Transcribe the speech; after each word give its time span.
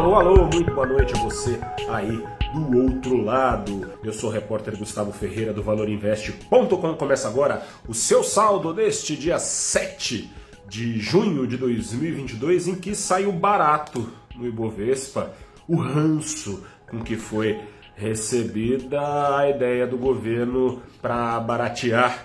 Alô, 0.00 0.14
alô, 0.14 0.48
muito 0.50 0.72
boa 0.72 0.86
noite 0.86 1.12
a 1.14 1.18
você 1.18 1.60
aí 1.86 2.24
do 2.54 2.84
outro 2.84 3.22
lado. 3.22 3.86
Eu 4.02 4.14
sou 4.14 4.30
o 4.30 4.32
repórter 4.32 4.74
Gustavo 4.74 5.12
Ferreira 5.12 5.52
do 5.52 5.62
ValorInvest.com. 5.62 6.94
Começa 6.94 7.28
agora 7.28 7.62
o 7.86 7.92
seu 7.92 8.24
saldo 8.24 8.72
deste 8.72 9.14
dia 9.14 9.38
7 9.38 10.32
de 10.66 10.98
junho 10.98 11.46
de 11.46 11.58
2022, 11.58 12.68
em 12.68 12.76
que 12.76 12.94
saiu 12.94 13.30
barato 13.30 14.10
no 14.34 14.46
Ibovespa 14.46 15.34
o 15.68 15.76
ranço 15.76 16.64
com 16.88 17.00
que 17.00 17.16
foi 17.16 17.60
recebida 17.94 19.36
a 19.36 19.50
ideia 19.50 19.86
do 19.86 19.98
governo 19.98 20.80
para 21.02 21.38
baratear 21.40 22.24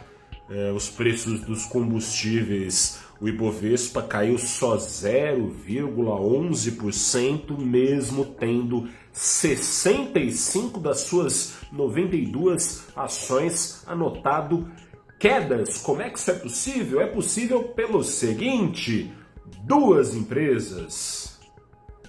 eh, 0.49 0.71
os 0.71 0.87
preços 0.87 1.41
dos 1.41 1.65
combustíveis 1.65 3.04
o 3.19 3.27
Ibovespa 3.27 4.01
caiu 4.01 4.37
só 4.37 4.77
0,11%, 4.77 7.57
mesmo 7.57 8.23
tendo 8.25 8.87
65 9.13 10.79
das 10.79 11.01
suas 11.01 11.57
92 11.71 12.87
ações 12.95 13.83
anotado 13.87 14.69
quedas. 15.17 15.77
Como 15.77 16.01
é 16.01 16.09
que 16.09 16.19
isso 16.19 16.31
é 16.31 16.35
possível? 16.35 16.99
É 16.99 17.07
possível 17.07 17.63
pelo 17.63 18.03
seguinte: 18.03 19.13
duas 19.63 20.13
empresas, 20.13 21.39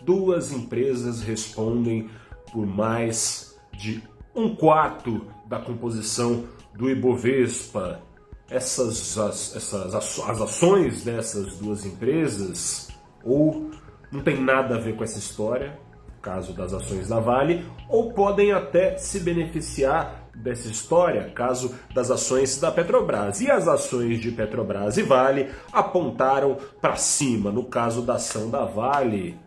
duas 0.03 0.51
empresas 0.53 1.23
respondem 1.23 2.11
por 2.53 2.67
mais 2.67 3.57
de 3.79 4.03
um 4.35 4.53
quarto 4.55 5.25
da 5.47 5.61
composição 5.61 6.45
do 6.75 6.91
Ibovespa 6.91 8.03
essas 8.51 9.19
as, 9.19 9.57
essas 9.57 9.95
as 9.95 10.41
ações 10.41 11.03
dessas 11.03 11.57
duas 11.57 11.85
empresas 11.85 12.89
ou 13.25 13.71
não 14.11 14.23
tem 14.23 14.41
nada 14.41 14.77
a 14.77 14.79
ver 14.79 14.95
com 14.97 15.03
essa 15.03 15.19
história, 15.19 15.79
caso 16.23 16.53
das 16.53 16.73
ações 16.73 17.09
da 17.09 17.19
Vale, 17.19 17.67
ou 17.89 18.13
podem 18.13 18.53
até 18.53 18.97
se 18.97 19.21
beneficiar 19.21 20.29
dessa 20.35 20.69
história, 20.69 21.31
caso 21.31 21.75
das 21.93 22.11
ações 22.11 22.59
da 22.61 22.71
Petrobras. 22.71 23.41
E 23.41 23.51
as 23.51 23.67
ações 23.67 24.21
de 24.21 24.31
Petrobras 24.31 24.97
e 24.97 25.03
Vale 25.03 25.51
apontaram 25.73 26.57
para 26.81 26.97
cima, 26.97 27.51
no 27.51 27.65
caso 27.65 28.03
da 28.03 28.15
ação 28.15 28.49
da 28.49 28.65
Vale, 28.65 29.39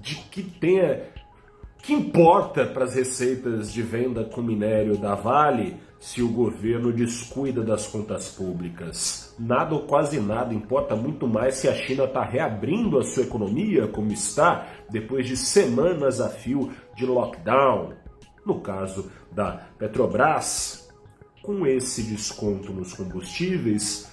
de 0.00 0.16
que 0.16 0.42
tenha 0.42 1.02
que 1.82 1.92
importa 1.92 2.66
para 2.66 2.84
as 2.84 2.94
receitas 2.94 3.72
de 3.72 3.82
venda 3.82 4.24
com 4.24 4.42
minério 4.42 4.96
da 4.96 5.14
Vale 5.14 5.76
se 5.98 6.22
o 6.22 6.28
governo 6.28 6.92
descuida 6.92 7.62
das 7.62 7.86
contas 7.86 8.28
públicas. 8.28 9.34
Nada 9.38 9.74
ou 9.74 9.82
quase 9.82 10.20
nada 10.20 10.52
importa 10.52 10.94
muito 10.94 11.26
mais 11.26 11.56
se 11.56 11.68
a 11.68 11.74
China 11.74 12.04
está 12.04 12.22
reabrindo 12.22 12.98
a 12.98 13.04
sua 13.04 13.22
economia, 13.22 13.88
como 13.88 14.12
está, 14.12 14.66
depois 14.90 15.26
de 15.26 15.36
semanas 15.36 16.20
a 16.20 16.28
fio 16.28 16.70
de 16.94 17.06
lockdown. 17.06 17.92
No 18.44 18.60
caso 18.60 19.10
da 19.32 19.66
Petrobras, 19.78 20.88
com 21.42 21.66
esse 21.66 22.02
desconto 22.02 22.72
nos 22.72 22.92
combustíveis, 22.92 24.10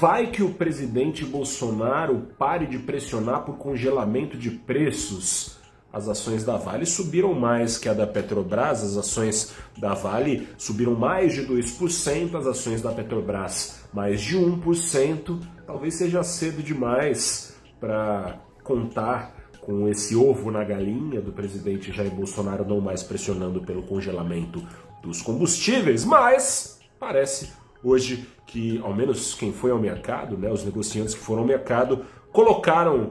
vai 0.00 0.28
que 0.28 0.42
o 0.42 0.54
presidente 0.54 1.24
Bolsonaro 1.24 2.28
pare 2.38 2.66
de 2.66 2.78
pressionar 2.78 3.44
por 3.44 3.56
congelamento 3.56 4.36
de 4.36 4.50
preços 4.50 5.57
as 5.92 6.08
ações 6.08 6.44
da 6.44 6.56
Vale 6.56 6.84
subiram 6.84 7.32
mais 7.32 7.78
que 7.78 7.88
a 7.88 7.94
da 7.94 8.06
Petrobras, 8.06 8.82
as 8.82 8.96
ações 8.96 9.54
da 9.76 9.94
Vale 9.94 10.48
subiram 10.58 10.94
mais 10.94 11.32
de 11.32 11.46
2%, 11.46 12.34
as 12.34 12.46
ações 12.46 12.82
da 12.82 12.92
Petrobras 12.92 13.80
mais 13.92 14.20
de 14.20 14.36
1%. 14.36 15.40
Talvez 15.66 15.94
seja 15.94 16.22
cedo 16.22 16.62
demais 16.62 17.56
para 17.80 18.38
contar 18.62 19.34
com 19.62 19.88
esse 19.88 20.14
ovo 20.14 20.50
na 20.50 20.64
galinha 20.64 21.20
do 21.20 21.32
presidente 21.32 21.92
Jair 21.92 22.10
Bolsonaro 22.10 22.64
não 22.64 22.80
mais 22.80 23.02
pressionando 23.02 23.60
pelo 23.62 23.82
congelamento 23.82 24.62
dos 25.02 25.22
combustíveis, 25.22 26.04
mas 26.04 26.80
parece 26.98 27.52
hoje 27.82 28.28
que, 28.46 28.78
ao 28.82 28.94
menos 28.94 29.34
quem 29.34 29.52
foi 29.52 29.70
ao 29.70 29.78
mercado, 29.78 30.36
né, 30.36 30.50
os 30.50 30.64
negociantes 30.64 31.14
que 31.14 31.20
foram 31.20 31.42
ao 31.42 31.46
mercado, 31.46 32.04
colocaram 32.32 33.10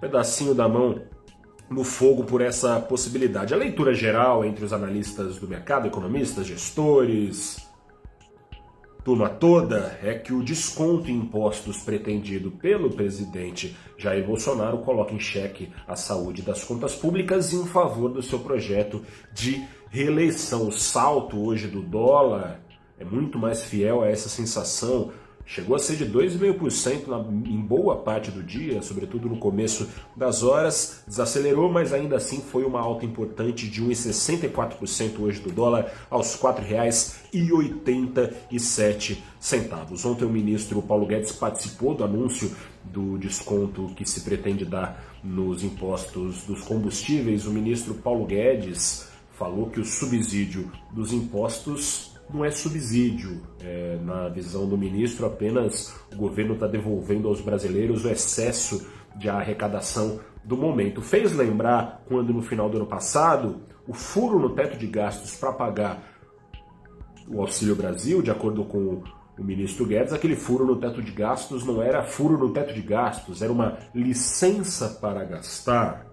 pedacinho 0.00 0.52
da 0.52 0.68
mão 0.68 1.00
no 1.72 1.84
fogo 1.84 2.24
por 2.24 2.40
essa 2.40 2.78
possibilidade. 2.78 3.54
A 3.54 3.56
leitura 3.56 3.94
geral 3.94 4.44
entre 4.44 4.64
os 4.64 4.72
analistas 4.72 5.38
do 5.38 5.48
mercado, 5.48 5.88
economistas, 5.88 6.46
gestores, 6.46 7.66
turma 9.02 9.28
toda, 9.28 9.98
é 10.02 10.14
que 10.14 10.32
o 10.32 10.44
desconto 10.44 11.10
em 11.10 11.16
impostos 11.16 11.78
pretendido 11.78 12.50
pelo 12.50 12.90
presidente 12.90 13.76
Jair 13.96 14.24
Bolsonaro 14.24 14.78
coloca 14.78 15.14
em 15.14 15.20
xeque 15.20 15.72
a 15.88 15.96
saúde 15.96 16.42
das 16.42 16.62
contas 16.62 16.94
públicas 16.94 17.52
em 17.52 17.66
favor 17.66 18.10
do 18.10 18.22
seu 18.22 18.38
projeto 18.38 19.02
de 19.32 19.64
reeleição. 19.90 20.68
O 20.68 20.72
salto 20.72 21.42
hoje 21.42 21.66
do 21.68 21.82
dólar 21.82 22.60
é 22.98 23.04
muito 23.04 23.38
mais 23.38 23.62
fiel 23.62 24.02
a 24.02 24.08
essa 24.08 24.28
sensação 24.28 25.10
Chegou 25.44 25.74
a 25.76 25.78
ser 25.78 25.96
de 25.96 26.06
2,5% 26.06 27.46
em 27.46 27.60
boa 27.60 27.96
parte 27.96 28.30
do 28.30 28.42
dia, 28.42 28.80
sobretudo 28.80 29.28
no 29.28 29.36
começo 29.36 29.86
das 30.16 30.42
horas, 30.42 31.02
desacelerou, 31.06 31.70
mas 31.70 31.92
ainda 31.92 32.16
assim 32.16 32.40
foi 32.40 32.64
uma 32.64 32.80
alta 32.80 33.04
importante 33.04 33.68
de 33.68 33.82
1,64% 33.82 35.20
hoje 35.20 35.40
do 35.40 35.50
dólar 35.50 35.92
aos 36.08 36.36
R$ 36.36 36.48
4,87. 36.48 39.18
Ontem 40.04 40.24
o 40.24 40.30
ministro 40.30 40.80
Paulo 40.80 41.04
Guedes 41.06 41.32
participou 41.32 41.94
do 41.94 42.04
anúncio 42.04 42.50
do 42.84 43.18
desconto 43.18 43.92
que 43.96 44.08
se 44.08 44.20
pretende 44.20 44.64
dar 44.64 45.04
nos 45.22 45.62
impostos 45.64 46.44
dos 46.44 46.62
combustíveis. 46.62 47.46
O 47.46 47.50
ministro 47.50 47.94
Paulo 47.94 48.24
Guedes 48.24 49.08
falou 49.32 49.68
que 49.70 49.80
o 49.80 49.84
subsídio 49.84 50.70
dos 50.92 51.12
impostos 51.12 52.11
não 52.32 52.44
é 52.44 52.50
subsídio. 52.50 53.42
É, 53.60 53.98
na 54.02 54.28
visão 54.28 54.68
do 54.68 54.76
ministro, 54.76 55.26
apenas 55.26 55.94
o 56.12 56.16
governo 56.16 56.54
está 56.54 56.66
devolvendo 56.66 57.28
aos 57.28 57.40
brasileiros 57.40 58.04
o 58.04 58.08
excesso 58.08 58.86
de 59.16 59.28
arrecadação 59.28 60.20
do 60.44 60.56
momento. 60.56 61.00
Fez 61.00 61.32
lembrar 61.32 62.02
quando 62.08 62.32
no 62.32 62.42
final 62.42 62.68
do 62.68 62.78
ano 62.78 62.86
passado 62.86 63.62
o 63.86 63.94
furo 63.94 64.38
no 64.38 64.50
teto 64.50 64.76
de 64.76 64.86
gastos 64.86 65.36
para 65.36 65.52
pagar 65.52 66.02
o 67.28 67.40
Auxílio 67.40 67.76
Brasil, 67.76 68.20
de 68.20 68.30
acordo 68.30 68.64
com 68.64 69.02
o 69.38 69.44
ministro 69.44 69.86
Guedes, 69.86 70.12
aquele 70.12 70.36
furo 70.36 70.66
no 70.66 70.76
teto 70.76 71.00
de 71.02 71.10
gastos 71.10 71.64
não 71.64 71.82
era 71.82 72.02
furo 72.02 72.36
no 72.36 72.52
teto 72.52 72.74
de 72.74 72.82
gastos, 72.82 73.42
era 73.42 73.52
uma 73.52 73.78
licença 73.94 74.88
para 75.00 75.24
gastar. 75.24 76.11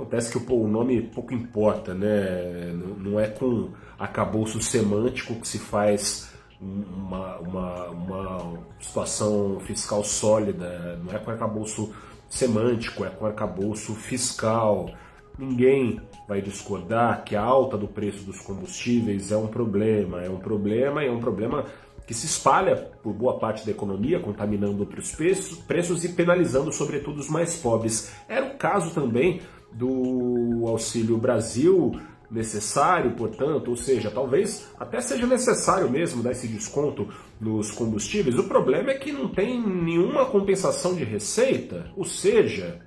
Acontece 0.00 0.32
que 0.32 0.50
o 0.50 0.66
nome 0.66 1.02
pouco 1.02 1.34
importa, 1.34 1.92
né? 1.92 2.72
Não 2.96 3.20
é 3.20 3.26
com 3.26 3.68
acabouço 3.98 4.58
semântico 4.62 5.34
que 5.34 5.46
se 5.46 5.58
faz 5.58 6.30
uma, 6.58 7.36
uma, 7.36 7.84
uma 7.88 8.58
situação 8.80 9.60
fiscal 9.60 10.02
sólida, 10.02 10.98
não 11.04 11.14
é 11.14 11.18
com 11.18 11.30
arcabouço 11.30 11.92
semântico, 12.30 13.04
é 13.04 13.10
com 13.10 13.26
arcabouço 13.26 13.94
fiscal. 13.94 14.90
Ninguém 15.38 16.00
vai 16.26 16.40
discordar 16.40 17.22
que 17.22 17.36
a 17.36 17.42
alta 17.42 17.76
do 17.76 17.86
preço 17.86 18.24
dos 18.24 18.40
combustíveis 18.40 19.30
é 19.30 19.36
um 19.36 19.48
problema, 19.48 20.22
é 20.22 20.30
um 20.30 20.38
problema 20.38 21.04
e 21.04 21.08
é 21.08 21.12
um 21.12 21.20
problema 21.20 21.66
que 22.06 22.14
se 22.14 22.24
espalha 22.24 22.74
por 23.02 23.12
boa 23.12 23.38
parte 23.38 23.66
da 23.66 23.70
economia, 23.70 24.18
contaminando 24.18 24.80
outros 24.80 25.12
preços, 25.12 25.58
preços 25.58 26.04
e 26.04 26.08
penalizando 26.08 26.72
sobretudo 26.72 27.20
os 27.20 27.28
mais 27.28 27.56
pobres. 27.56 28.10
Era 28.26 28.46
o 28.46 28.56
caso 28.56 28.94
também 28.94 29.42
do 29.72 30.64
Auxílio 30.66 31.16
Brasil 31.16 31.92
necessário, 32.30 33.12
portanto, 33.16 33.68
ou 33.68 33.76
seja, 33.76 34.10
talvez 34.10 34.68
até 34.78 35.00
seja 35.00 35.26
necessário 35.26 35.90
mesmo 35.90 36.22
dar 36.22 36.30
esse 36.30 36.46
desconto 36.46 37.08
nos 37.40 37.72
combustíveis. 37.72 38.38
O 38.38 38.44
problema 38.44 38.90
é 38.90 38.98
que 38.98 39.10
não 39.10 39.28
tem 39.28 39.60
nenhuma 39.60 40.26
compensação 40.26 40.94
de 40.94 41.02
receita, 41.02 41.90
ou 41.96 42.04
seja, 42.04 42.80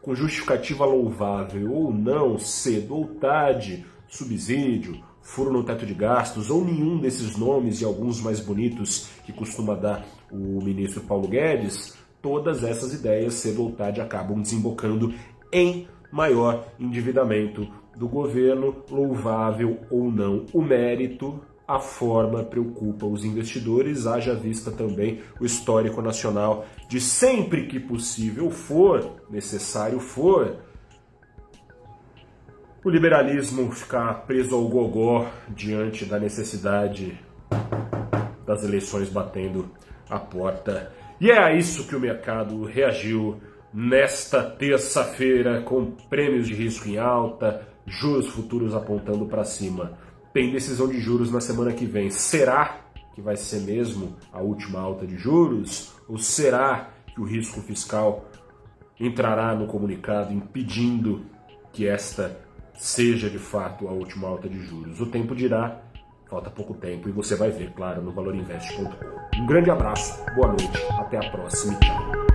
com 0.00 0.14
justificativa 0.14 0.86
louvável 0.86 1.70
ou 1.72 1.92
não, 1.92 2.38
cedo 2.38 2.96
ou 2.96 3.06
tarde, 3.06 3.84
subsídio, 4.08 5.02
furo 5.20 5.52
no 5.52 5.64
teto 5.64 5.84
de 5.84 5.92
gastos 5.92 6.48
ou 6.48 6.64
nenhum 6.64 6.98
desses 6.98 7.36
nomes 7.36 7.80
e 7.80 7.84
alguns 7.84 8.20
mais 8.20 8.40
bonitos 8.40 9.08
que 9.24 9.32
costuma 9.32 9.74
dar 9.74 10.06
o 10.30 10.62
ministro 10.62 11.02
Paulo 11.02 11.26
Guedes, 11.26 11.98
todas 12.22 12.62
essas 12.62 12.94
ideias 12.94 13.34
cedo 13.34 13.64
ou 13.64 13.72
tarde 13.72 14.00
acabam 14.00 14.40
desembocando 14.40 15.12
em 15.52 15.88
maior 16.10 16.66
endividamento 16.78 17.66
do 17.96 18.08
governo, 18.08 18.84
louvável 18.90 19.80
ou 19.90 20.10
não 20.10 20.46
o 20.52 20.60
mérito, 20.60 21.40
a 21.66 21.80
forma 21.80 22.44
preocupa 22.44 23.06
os 23.06 23.24
investidores, 23.24 24.06
haja 24.06 24.34
vista 24.34 24.70
também 24.70 25.20
o 25.40 25.44
histórico 25.44 26.00
nacional 26.00 26.64
de 26.88 27.00
sempre 27.00 27.66
que 27.66 27.80
possível 27.80 28.50
for, 28.50 29.22
necessário 29.28 29.98
for, 29.98 30.58
o 32.84 32.88
liberalismo 32.88 33.72
ficar 33.72 34.26
preso 34.26 34.54
ao 34.54 34.68
gogó 34.68 35.26
diante 35.48 36.04
da 36.04 36.20
necessidade 36.20 37.18
das 38.46 38.62
eleições 38.62 39.08
batendo 39.08 39.68
a 40.08 40.20
porta. 40.20 40.92
E 41.20 41.32
é 41.32 41.38
a 41.38 41.52
isso 41.52 41.88
que 41.88 41.96
o 41.96 42.00
mercado 42.00 42.62
reagiu 42.62 43.40
nesta 43.76 44.42
terça-feira 44.42 45.60
com 45.60 45.90
prêmios 46.08 46.48
de 46.48 46.54
risco 46.54 46.88
em 46.88 46.96
alta, 46.96 47.68
juros 47.84 48.26
futuros 48.28 48.74
apontando 48.74 49.26
para 49.26 49.44
cima. 49.44 49.92
Tem 50.32 50.50
decisão 50.50 50.88
de 50.88 50.98
juros 50.98 51.30
na 51.30 51.42
semana 51.42 51.74
que 51.74 51.84
vem. 51.84 52.08
Será 52.08 52.80
que 53.14 53.20
vai 53.20 53.36
ser 53.36 53.60
mesmo 53.60 54.16
a 54.32 54.40
última 54.40 54.80
alta 54.80 55.06
de 55.06 55.18
juros? 55.18 55.92
Ou 56.08 56.16
será 56.16 56.88
que 57.06 57.20
o 57.20 57.24
risco 57.24 57.60
fiscal 57.60 58.24
entrará 58.98 59.54
no 59.54 59.66
comunicado 59.66 60.32
impedindo 60.32 61.26
que 61.70 61.86
esta 61.86 62.34
seja 62.72 63.28
de 63.28 63.38
fato 63.38 63.88
a 63.88 63.92
última 63.92 64.26
alta 64.26 64.48
de 64.48 64.58
juros? 64.58 65.02
O 65.02 65.06
tempo 65.06 65.34
dirá. 65.34 65.82
Falta 66.30 66.50
pouco 66.50 66.74
tempo 66.74 67.08
e 67.08 67.12
você 67.12 67.36
vai 67.36 67.50
ver, 67.50 67.72
claro, 67.72 68.02
no 68.02 68.10
valorinvest.com. 68.10 69.40
Um 69.40 69.46
grande 69.46 69.70
abraço, 69.70 70.24
boa 70.34 70.48
noite, 70.48 70.82
até 70.98 71.24
a 71.24 71.30
próxima 71.30 71.74
e 71.74 71.78
tchau. 71.78 72.25